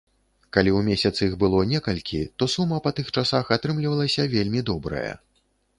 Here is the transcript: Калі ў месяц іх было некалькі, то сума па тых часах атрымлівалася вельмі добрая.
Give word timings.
Калі 0.55 0.71
ў 0.71 0.79
месяц 0.87 1.15
іх 1.27 1.35
было 1.43 1.59
некалькі, 1.73 2.23
то 2.41 2.49
сума 2.55 2.81
па 2.87 2.97
тых 3.01 3.15
часах 3.19 3.53
атрымлівалася 3.59 4.31
вельмі 4.35 4.69
добрая. 4.73 5.09